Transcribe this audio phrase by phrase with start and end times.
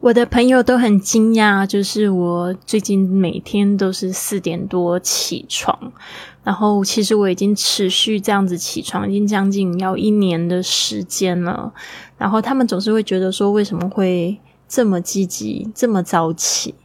[0.00, 5.92] 我的朋友都很惊讶，就是我最近每天都是四点多起床，
[6.44, 11.72] 然后其实我已经持续这样子起床，已经将近要一年的时间了。
[12.16, 14.38] 然后他们总是会觉得说，为什么会
[14.68, 16.76] 这么积极，这么早起？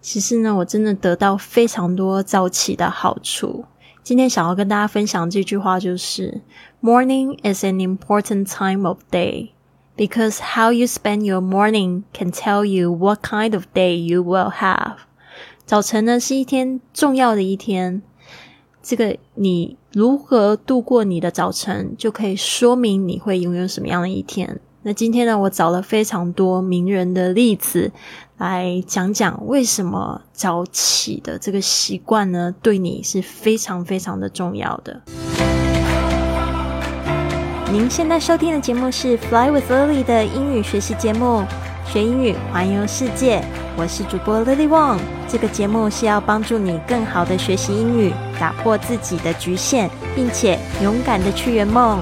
[0.00, 3.66] 其实呢，我真的得到非常多早起的好处。
[4.02, 6.40] 今天想要跟大家分享这句话，就是
[6.82, 9.50] “Morning is an important time of day”。
[9.94, 14.96] Because how you spend your morning can tell you what kind of day you will have。
[15.66, 18.02] 早晨呢是一天重要的一天，
[18.82, 24.60] 这个你如何度过你的早晨，就可以说明你会拥有什么样的一天。
[24.82, 27.92] 那今天呢，我找了非常多名人的例子
[28.38, 35.02] 来讲讲为什么早起的这个习惯呢，对你是非常非常的重要的。
[37.72, 41.42] 您现在收听的节目是《Fly with Lily》的英语学习节目，
[41.86, 43.42] 学英语环游世界。
[43.78, 44.98] 我是主播 Lily Wong。
[45.26, 51.98] 这个节目是要帮助你更好的学习英语，打破自己的局限，并且勇敢的去圆梦。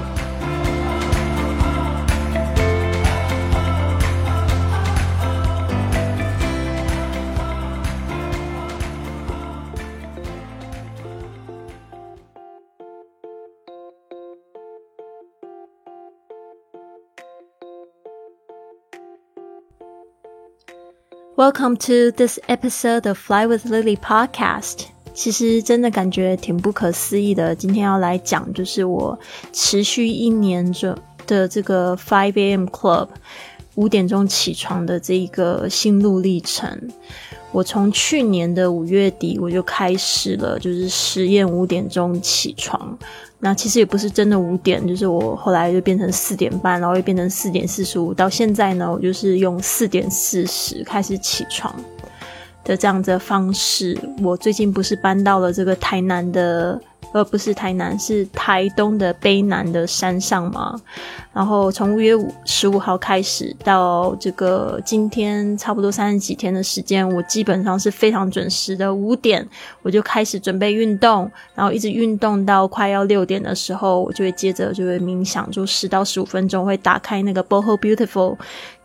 [21.41, 24.85] Welcome to this episode of Fly with Lily podcast。
[25.11, 27.55] 其实真的感觉挺不可思议的。
[27.55, 29.19] 今天要来讲，就是我
[29.51, 32.65] 持续一年这的这个 Five A.M.
[32.65, 33.07] Club
[33.75, 36.89] 五点钟起床的这一个心路历程。
[37.51, 42.97] 我从去年的五月底我就开始了，就是实验五点钟起床。
[43.39, 48.13] 那其实也不是真的五点，就是我后来就变成四点半，然后又变成四点四十五。
[48.13, 51.75] 到现在呢，我就是用四点四十开始起床
[52.63, 53.97] 的这样的方式。
[54.21, 56.79] 我最近不是搬到了这个台南的。
[57.13, 60.79] 而不是台南，是台东的卑南的山上嘛。
[61.33, 68.93] 然后从五月五十五号开始到这个今天，差不多三十几天的时间，我基本上是非常准时的。
[68.93, 69.47] 五点
[69.81, 78.35] 我就开始准备运动，然后一直运动到快要六点的时候，我就会接着就会冥想，就十到十五分钟，会打开那个 bo beautiful。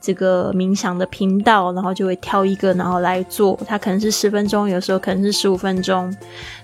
[0.06, 3.58] 这个冥想的频道，然后就会挑一个，然后来做。
[3.66, 6.14] 它可能是十分钟，有时候可能是十五分钟。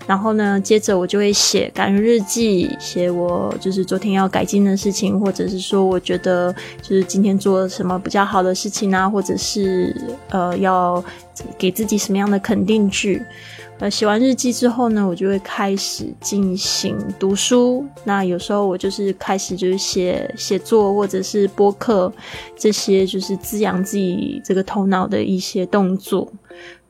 [0.06, 9.92] 然后呢，接着我就会写感恩日记，写我就是昨天要改进的事情，或者是说我觉得就是今天做了什么比较好的事情啊，或者是
[10.30, 11.02] 呃要
[11.58, 13.20] 给自己什么样的肯定句。
[13.78, 17.84] 呃，写完日记之后呢，我就会开始进行读书。
[18.04, 22.12] 那有时候我就是开始就是写写作或者是播客，
[22.56, 26.30] 这些就是滋养自己这个头脑的一些动作。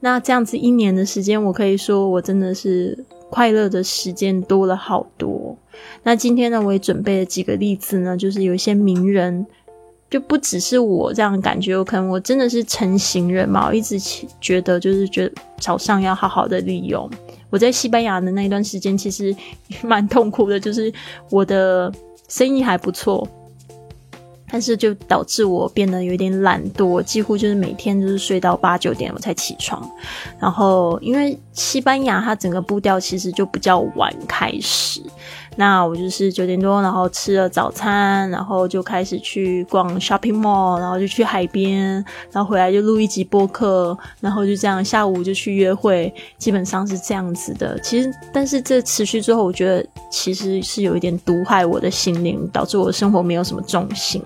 [0.00, 5.56] 那这样子一年的时间，我可以说我真的是快乐的时间多了好多。
[6.03, 9.47] 那今天呢，我也准备了几个例子呢，就是有一些名人。
[10.12, 13.99] 就不只是我这样感觉，有可能我真的是成型人嘛，我一直
[14.39, 17.11] 觉得就是觉得早上要好好的利用。
[17.49, 19.34] 我在西班牙的那一段时间其实
[19.83, 20.93] 蛮痛苦的，就是
[21.31, 21.91] 我的
[22.28, 23.27] 生意还不错。
[24.50, 29.83] 但是就导致我变得有点懒惰，几乎就是每天就是睡到八九点我才起床。
[30.39, 35.00] 然后因为西班牙它整个步调其实就比较晚开始，
[35.57, 47.79] 那我就是九点多，然后吃了早餐，然后就开始去逛 shopping mall，然后就去海边，然后回来就录一集播客，然后就这样下午就去约会，基本上是这样子的。
[47.81, 54.23] 其实，但是这持续之后，我觉得其实是有一点毒害我的心灵，导致我生活没有什么重心。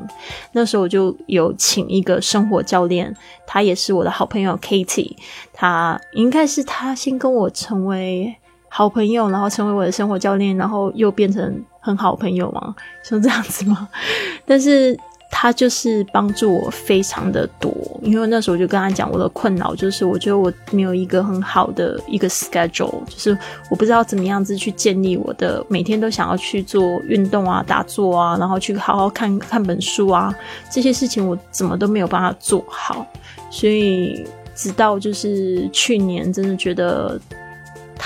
[0.53, 3.15] 那时候我就有请一个生活教练，
[3.47, 5.16] 他也是我的好朋友 Katie，
[5.53, 8.36] 他应该是他先跟我成为
[8.69, 12.75] 好朋友，然后成为我的生活教练，然后又变成很好朋友吗？
[13.03, 13.88] 像这样子吗？
[14.44, 14.99] 但是。
[15.28, 23.36] 他就是帮助我非常的多，因为那时候我就跟他讲我的困扰，就是我觉得我没有一个很好的一个 schedule，就是
[23.68, 30.34] 我不知道怎么样子去建立我的每天都想要去做运动啊、打坐啊，然后去好好看看本书啊，
[30.71, 33.04] 这些事情我怎么都没有办法做好，
[33.51, 34.24] 所以
[34.54, 37.21] 直到就是去年，真的觉得。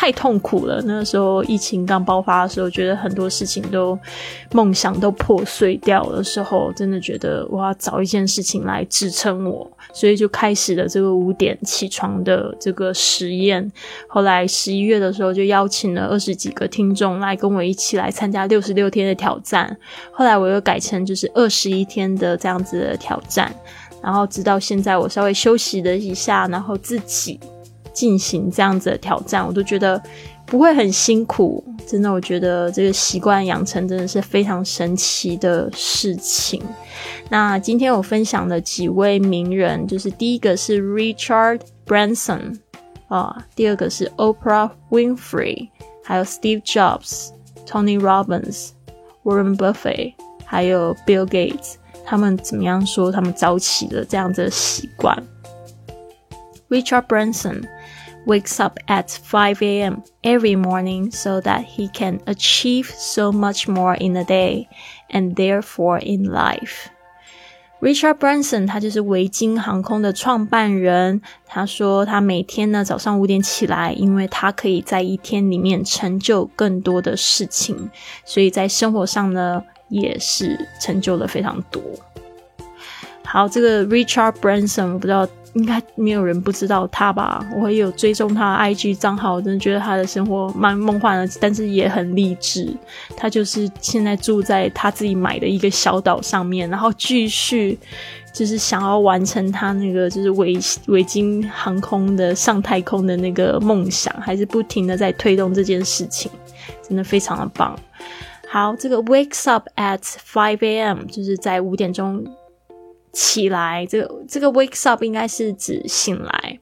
[0.01, 0.81] 太痛苦了。
[0.87, 3.99] 那个时候疫情刚爆发的时候，觉得很多事情都
[4.53, 13.71] 梦想都破碎掉的时候，真的觉得我要找一件事情来支撑我，所以就开始了这个五点起床的这个实验。
[14.09, 19.77] 后来十一月的时候，就邀请了二十几个听众来跟我一起来参加六十六天的挑战。
[20.11, 23.55] 后来我又改成就是二十一天的这样子的挑战。
[24.03, 27.39] 然后直到现在我稍微休息了一下，然后自己
[28.01, 30.03] 进行这样子的挑战，我都觉得
[30.47, 31.63] 不会很辛苦。
[31.87, 36.63] 真的，我觉得这个习惯养成真的是非常神奇的事情。
[37.29, 42.59] 那今天我分享的几位名人，就是第一个是 Richard Branson
[43.09, 45.69] 啊，第二个是 Oprah Winfrey，
[46.03, 47.29] 还有 Steve Jobs、
[47.67, 48.71] Tony Robbins、
[49.25, 50.15] Warren Buffett，
[50.47, 51.75] 还有 Bill Gates。
[52.07, 53.13] 他们怎么样说？
[53.13, 55.23] 他们早起的这样子的习惯。
[56.69, 57.65] Richard Branson
[58.26, 60.04] wakes up at 5 a.m.
[60.24, 64.68] every morning so that he can achieve so much more in a day
[65.10, 66.90] and therefore in life.
[67.82, 71.22] Richard Branson 他就是维京航空的创办人。
[71.46, 77.92] 他说他每天呢早上五点起来，因为他可以在一天里面成就更多的事情，
[78.24, 81.82] 所以在生活上呢也是成就了非常多。
[83.24, 87.45] 好，这个 Richard Branson 我不知道， 应该没有人不知道他吧？
[87.57, 92.73] 我也有追踪他 IG 账号，真的觉得他的生活蛮梦幻的，但是也很励志。
[93.17, 97.77] 他就是现在住在他自己买的一个小岛上面，然后继续
[98.33, 100.57] 就是想要完成他那个就是维
[100.87, 106.31] 维京航空的上太空的那个梦想，还是不停的在推动这件事情，
[106.89, 107.77] 真的非常的棒。
[108.49, 111.05] 好，这个 wakes up at five a.m.
[111.07, 112.25] 就是在五点钟。
[113.13, 116.59] 起来，这个这个 wake up 应该是指醒来。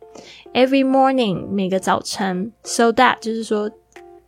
[0.54, 3.70] Every morning 每个早晨，so that 就是说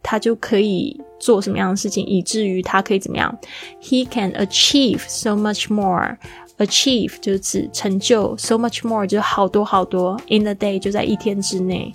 [0.02, 3.36] 他就可以做什么样的事情，以至于他可以怎么样
[3.82, 6.18] ？He can achieve so much more。
[6.58, 10.20] Achieve 就是指成就，so much more 就好多好多。
[10.28, 11.90] In a day 就在一天之内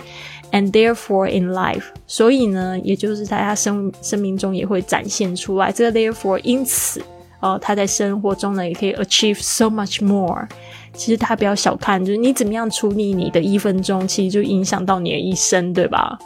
[0.51, 5.71] ，and therefore in life，所以呢，也就是在他生生命中也会展现出来。
[5.71, 6.99] 这个 therefore 因此。
[7.40, 10.46] 哦，他在生活中呢也可以 achieve so much more。
[10.92, 16.18] 其实他不要小看，就是你怎么样处理你的一分钟，其实就影响到你的一生，对吧？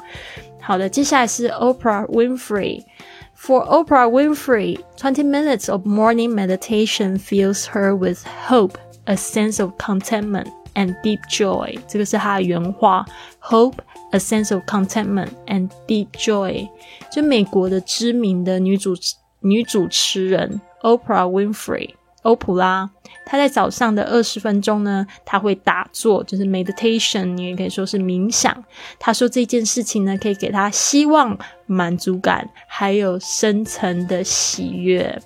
[0.61, 9.17] 好的，接下来是 Oprah Winfrey。For Oprah Winfrey, 20 minutes of morning meditation fills her with hope, a
[9.17, 11.79] sense of contentment, and deep joy.
[11.87, 13.05] 这个是她的原话：
[13.43, 13.75] Hope,
[14.13, 16.69] a sense of contentment, and deep joy。
[17.13, 18.97] 就美国的知名的女主
[19.41, 20.61] 女主持人。
[20.83, 21.91] Oprah Winfrey，
[22.23, 22.91] 欧普拉，
[23.25, 28.65] 她在早上的二十分钟呢，她会打坐，就是 meditation，你也可以说是冥想。
[28.99, 35.21] 她说这件事情呢，可以给她希望、满足感，还有深层的喜悦。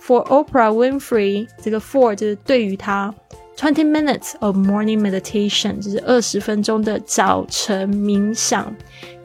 [0.00, 3.14] For Oprah Winfrey，这个 for 就是对于她，
[3.56, 8.74] twenty minutes of morning meditation，就是二十分钟的早晨冥想，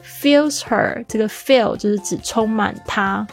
[0.04, 3.26] fills her，这个 fill 就是指充满她，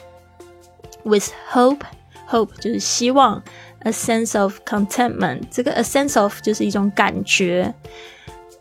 [1.04, 1.82] with hope。
[2.30, 3.44] Hope 就是希望，
[3.82, 7.74] a sense of contentment，这个 a sense of 就是一种感觉，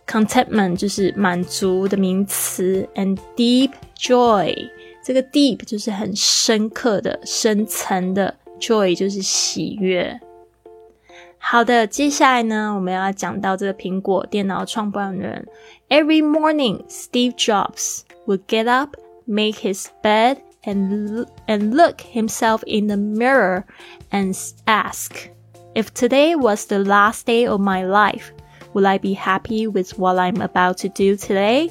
[0.07, 4.69] contentment 就是满足的名词，and deep joy，
[5.03, 10.21] 这个 deep 就是很深刻的、深层的，joy 就是喜悦。
[11.39, 15.47] 好的，接下来呢，我们要讲到这个苹果电脑创办人，
[15.89, 20.39] Every morning Steve Jobs would get up, make his bed.
[20.65, 23.65] and, and look himself in the mirror
[24.11, 24.35] and
[24.67, 25.29] ask,
[25.75, 28.33] If today was the last day of my life,
[28.75, 31.69] will I be happy with what I'm about to do today?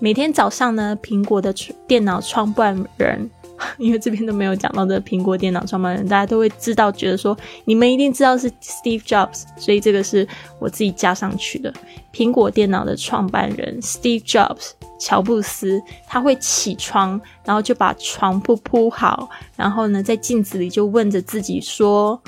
[0.00, 1.54] 每天早上呢，苹果的
[1.86, 3.30] 电脑创办人
[3.76, 10.26] 因为这边都没有讲到这苹果电脑创办人，大家都会知道，觉得说你们一定知道是 Steve Jobs，所以这个是
[10.58, 11.72] 我自己加上去的。
[12.14, 22.21] 苹果电脑的创办人 Steve Jobs， 乔布斯，他会起床，然后就把床铺铺好，然后呢，在镜子里就问着自己说：“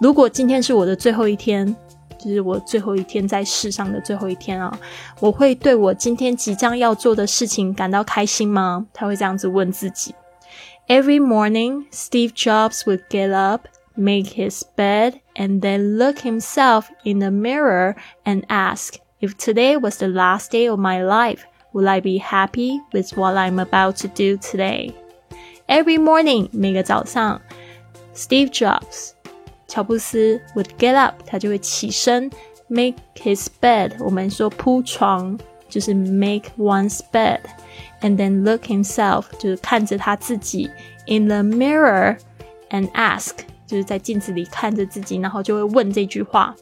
[0.00, 1.74] 如果今天是我的最后一天，
[2.18, 4.78] 就是我最后一天在世上的最后一天啊，
[5.20, 10.14] 我会对我今天即将要做的事情感到开心吗？”他会这样子问自己。
[10.88, 17.30] Every morning, Steve Jobs would get up, make his bed, and then look himself in the
[17.30, 17.94] mirror
[18.24, 21.40] and ask, if today was the last day of my life,
[21.73, 24.93] will I be happy with what I'm about to do today?
[25.67, 27.41] Every morning, 每个早上，
[28.15, 29.11] Steve Jobs
[29.67, 32.29] 乔布斯 would get up，他就会起身，
[32.67, 33.93] make his bed。
[33.99, 40.69] 我们说铺床就是 make one's bed。and then look himself，就是看着他自己
[41.07, 42.17] in the mirror
[42.69, 43.31] and ask，
[43.65, 46.53] 就是在镜子里看着自己，然后就会问这句话：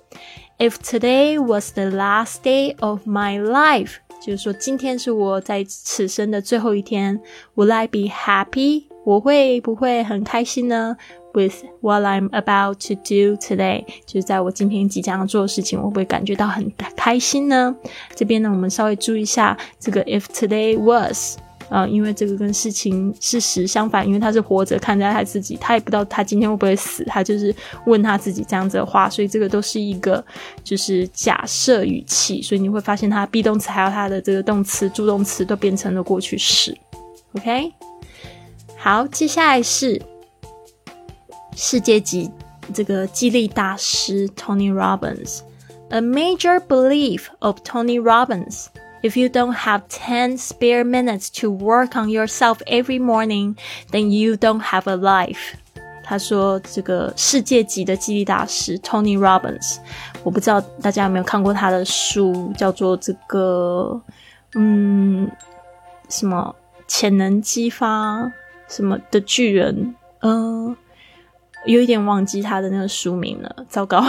[0.60, 7.21] If today was the last day of my life， 就是说今天是我在此生的最后一天
[7.55, 8.85] ，Will I be happy？
[9.05, 10.97] 我会不会很开心呢
[11.33, 13.85] with what I'm about to do today？
[14.05, 17.77] 就是在我今天即将要做的事情，我会不会感觉到很开心呢？
[18.17, 21.37] 这边呢，我们稍微注意一下这个 if today was。
[21.69, 27.55] 啊，因为这个跟事情事实相反，因为他是活着看待他自己，他也不知道他今天会不会死，他就是
[27.87, 30.25] 问他自己这样子的话，所以这个都是一个
[30.63, 36.77] 就是假设语气，所以你会发现他 be 动词还有他的这个动词助动词都变成了过去式。
[37.33, 37.73] OK，
[38.79, 40.01] 好，接下来是
[41.57, 42.31] 世界级
[42.73, 48.67] 这个激励大师 Tony Robbins，a major belief of Tony Robbins。
[49.07, 53.57] If you don't have 10 spare minutes to work on yourself every morning,
[53.93, 55.55] then you don't have a life.
[56.03, 59.77] 他说：“这个世界级的激励大师 Tony Robbins，
[60.25, 64.03] 我不知道大家有没有看过他的书，叫做这个，
[64.57, 65.31] 嗯，
[66.09, 66.53] 什么
[66.89, 68.33] 潜能激发
[68.67, 70.77] 什么的巨人，嗯，
[71.65, 74.05] 有一点忘记他的那个书名了，糟糕。”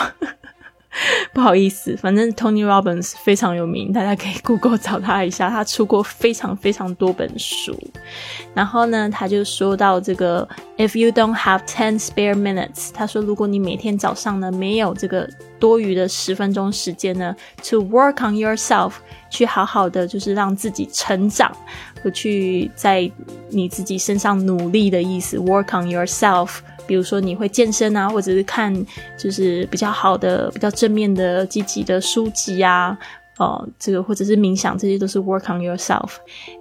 [1.33, 5.49] 不好意思，反正 Tony Robbins 非常有名，大家可以 Google 找他一下。
[5.49, 7.77] 他出过非常非常多本书。
[8.53, 15.29] 然后呢，他就说到这个，If you don't have ten spare minutes，他说如果你每天早上呢没有这个
[15.59, 18.93] 多余的十分钟时间呢，to work on yourself，
[19.29, 21.51] 去好好的就是让自己成长，
[22.01, 23.11] 和去在
[23.49, 26.59] 你自己身上努力的意思，work on yourself。
[26.87, 28.73] 比如说你会健身啊，或者是看
[29.17, 32.97] 就是比较好的、比较正面的、积极的书籍啊，
[33.37, 36.13] 哦，这个或者是冥想，这些都是 work on yourself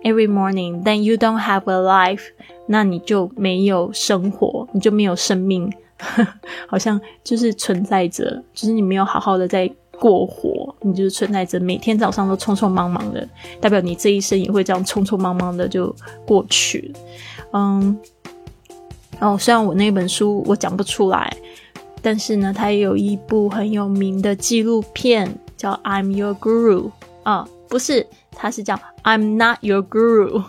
[0.02, 0.82] every morning.
[0.82, 2.22] Then you don't have a life，
[2.66, 5.72] 那你就没有生活，你就没有生命，
[6.68, 13.26] 好像就是存在着，就是你没有好好的在过活，你就是存在着，每天早上都匆匆忙忙的，
[13.60, 15.94] 代表你这一生也会这样匆匆忙忙的就
[16.26, 16.92] 过去，
[17.52, 17.96] 嗯。
[19.20, 21.34] 哦，虽然我那本书我讲不出来，
[22.02, 26.82] 但是呢，它有一部很有名的纪录片叫《I'm Your Guru》
[27.22, 30.40] 啊，不是，它是叫《I'm Not Your Guru》，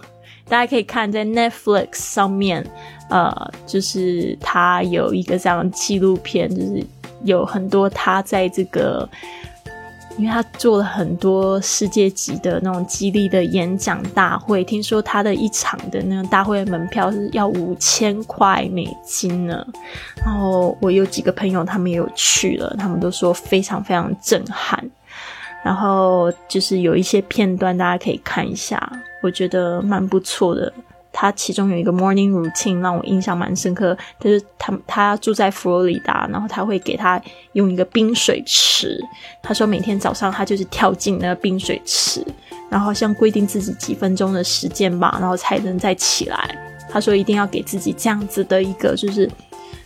[0.50, 2.66] 大家可以看在 Netflix 上面，
[3.10, 6.86] 呃，就是它有一个这样纪录片，就是
[7.24, 9.08] 有很多他在这个。
[10.18, 19.66] 因为他做了很多世界级的那种激励的演讲大会，听说他的一场的那个大会门票是要五千块美金呢。
[20.26, 24.84] 然后我有几个朋友，他们也有去了，他们都说非常非常震撼。
[25.64, 30.74] 然后就是有一些片段，大家可以看一下，我觉得蛮不错的。
[31.20, 37.20] 他其中有一个 morning routine 让我印象蛮深刻，就是他他住在佛罗里达，然后他会给他
[37.54, 39.04] 用一个冰水池，
[39.42, 42.24] 他说每天早上他就是跳进那个冰水池，
[42.70, 46.56] 然后像规定自己几分钟的时间吧，然后才能再起来。
[46.88, 49.28] 他说一定要给自己这样子的一个就是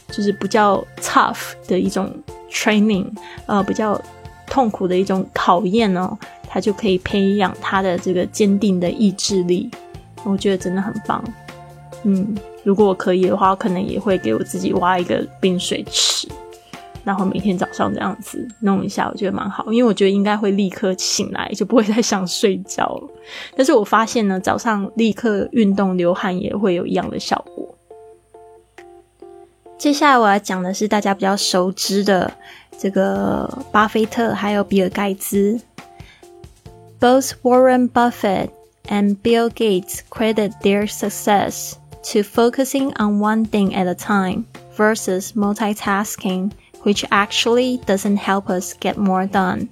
[0.09, 2.13] 就是比较 tough 的一种
[2.51, 3.05] training，
[3.45, 3.97] 呃，比较
[4.47, 6.17] 痛苦的一种考验哦，
[6.49, 9.71] 他就可以培养他的这个坚定的意志力。
[10.23, 11.23] 我觉得真的很棒，
[12.03, 16.27] 嗯，如果我可以的话，我可能也会给我自己挖一个冰水池，
[17.03, 23.09] 然后每天早上这样子弄一下，我觉得蛮好，因为我觉得应该会立刻醒来，就不会再想睡觉了。
[23.57, 27.75] 但是我发现呢，早上立刻运动流汗也会有一样的效果。
[29.79, 32.31] 接下来我要讲的是大家比较熟知的
[32.77, 35.59] 这个巴菲特还有比尔盖茨
[36.99, 38.49] ，Both Warren Buffett。
[38.88, 41.76] and Bill Gates credit their success
[42.12, 44.46] to focusing on one thing at a time
[44.76, 49.68] versus multitasking, which actually doesn't help us get more done.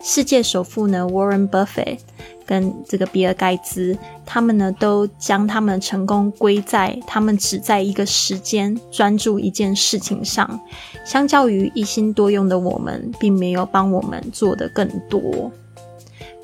[0.00, 1.98] 世界首富呢，Warren Buffett
[2.44, 3.96] 跟这个比尔盖茨，
[4.26, 10.60] 他们呢都将他们的成功归在他们只在一个时间专注一件事情上，
[11.04, 15.52] 相较于一心多用的我们，并没有帮我们做的更多。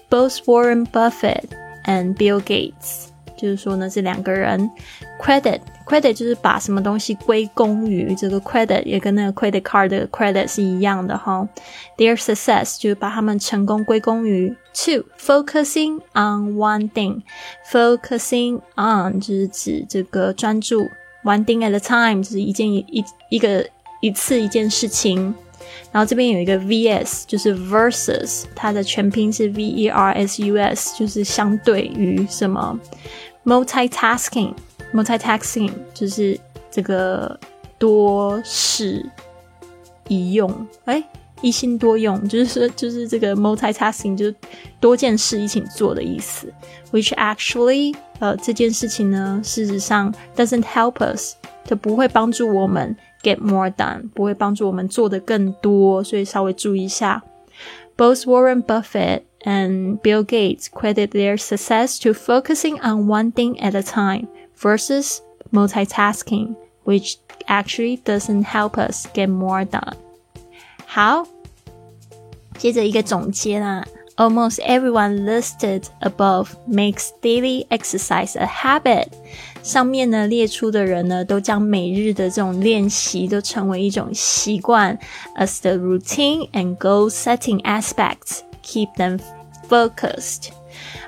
[0.09, 1.47] Both Warren Buffett
[1.86, 4.70] And Bill Gates，就是说呢，这两个人
[5.22, 11.48] ，credit credit 就是把什么东西归功于这个 credit，也跟那个 credit card 的 credit 是一样的哈。
[11.98, 20.88] Their success 就是把他们成功归功于 two focusing on one thing，focusing on 就是指这个专注
[21.24, 23.68] one thing at a time，就是一件一一个
[24.00, 25.36] 一次一件事情。
[25.92, 32.80] 然后这边有一个 vs，就是 versus，它的全拼是 v e r s u s，就是相对于什么
[33.46, 36.40] multitasking，multitasking 就是
[36.72, 37.40] 这个
[37.78, 39.06] 多事
[40.08, 41.04] 一用，哎，
[41.42, 44.36] 一心多用，就是说就是这个 multitasking 就是
[44.80, 46.52] 多件事一起做的意思。
[46.92, 51.34] Which actually，呃，这件事情呢，事实上 doesn't help us，
[51.66, 57.23] 它不会帮助我们 get more done，不会帮助我们做的更多，所以稍微注意一下。
[57.97, 63.83] Both Warren Buffett and Bill Gates credit their success to focusing on one thing at a
[63.83, 64.29] time
[64.61, 65.19] versus
[65.53, 69.95] multitasking, which actually doesn't help us get more done.
[70.87, 71.27] 好，
[72.57, 73.85] 接着一个总结啦。
[74.17, 79.07] Almost everyone listed above makes daily exercise a habit.
[79.63, 84.99] 上面呢列出的人呢，都将每日的这种练习都成为一种习惯，
[85.37, 89.21] as the routine and goal setting aspects keep them
[89.69, 90.49] focused。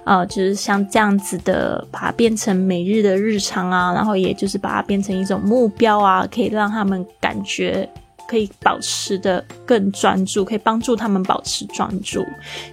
[0.04, 7.88] 啊，就是像这样子的，把它变成每日的日常啊，然后也就是把它变成一种目标啊，可以让他们感觉。
[8.27, 12.25] 可以保持的更专注，可以帮助他们保持专注。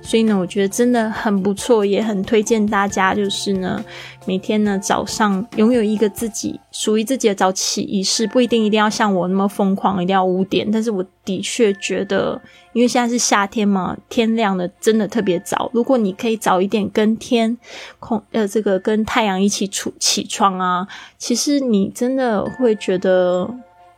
[0.03, 3.85] 所以呢，我觉得真的很不错，也很推荐大家，就是呢，
[4.27, 10.69] 每天呢早上拥有一个自己属于自己的早起仪式，不一定一定要像我那么疯狂，一定要五点。
[10.71, 12.41] 但是我的确觉得，
[12.73, 15.71] 因为现在是夏天嘛，天亮的真的特别早。
[15.73, 17.57] 如果你可以早一点跟天
[17.99, 20.87] 空呃这个跟太阳一起出起床啊，
[21.19, 23.49] 其实你真的会觉得。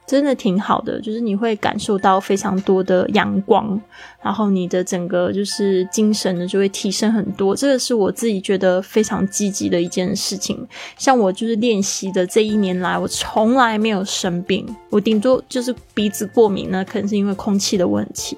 [0.07, 3.81] 真的挺好的，就是你会感受到非常多的阳光，
[4.23, 7.57] 然后你的整个就是精神呢就会提升很多。
[7.57, 10.67] 这个是我自己觉得非常积极的一件事情。
[10.99, 18.37] 像我就是练习的这一年来，我从来没有生病，我顶多就是鼻子过敏呢，可能是因为空气的问题。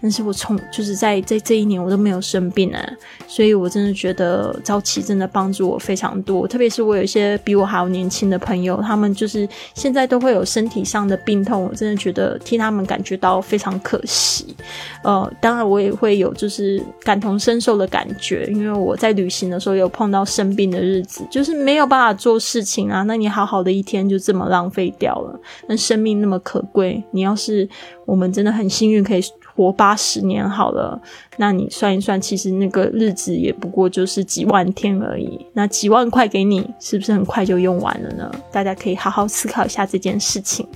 [0.00, 2.82] 但是我从就是在在这一年我都没有生病啊，
[3.28, 6.48] 所以我真的觉得早起真的帮助我非常多。
[6.48, 11.02] 特别是我有一些比我还要年轻的朋友，他们就是现在都会有身体上。
[11.02, 14.56] 的病痛，我真的觉得替他们感觉到非常可惜。
[15.02, 23.02] 呃，当然我也会有就是感同身受的感觉，因为我在旅行的时候有碰到生病的日子，就是没有办法做事情啊。
[23.02, 25.40] 那你好好的一天就这么浪费掉了。
[25.66, 27.68] 那生命那么可贵，你要是
[28.06, 29.20] 我们真的很幸运可以。
[29.54, 31.00] 活八十年好了，
[31.36, 35.46] 那你算一算，其实那个日子也不过就是几万天而已。
[35.52, 38.30] 那几万块给你，是不是很快就用完了呢？
[38.50, 40.66] 大家可以好好思考一下这件事情。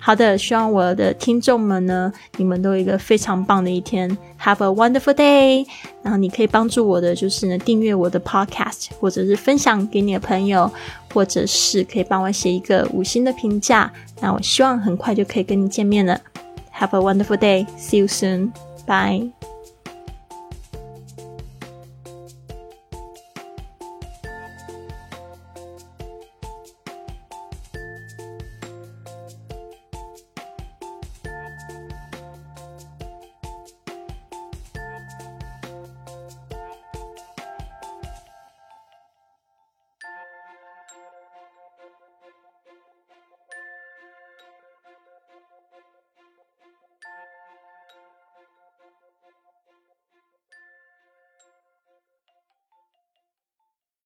[0.00, 4.08] 好的，希望我的听众们呢，你们都有一个非常棒的一天
[4.40, 5.66] ，Have a wonderful day。
[6.02, 10.70] 然后你可以帮助我的就是呢，订阅我的 Podcast，或者是分享给你的朋友，
[11.12, 13.90] 或者是可以帮我写一个五星的评价。
[14.20, 16.18] 那我希望很快就可以跟你见面了。
[16.78, 17.66] Have a wonderful day.
[17.76, 18.54] See you soon.
[18.86, 19.32] Bye.